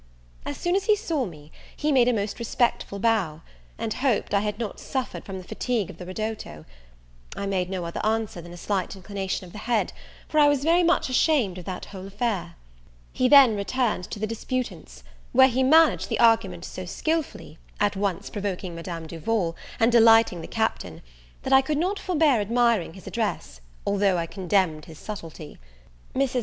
[0.47, 3.41] As soon as he saw me, he made a most respectful bow,
[3.77, 6.65] and hoped I had not suffered from the fatigue of the ridotto:
[7.37, 9.93] I made no other answer than a slight inclination of the head,
[10.27, 12.55] for I was very much ashamed of that whole affair.
[13.13, 15.03] He then returned to the disputants;
[15.33, 20.47] where he managed the argument so skilfully, at once provoking Madame Duval, and delighting the
[20.47, 21.03] Captain,
[21.43, 25.59] that I could not forbear admiring his address, though I condemned his subtlety.
[26.15, 26.39] Mrs.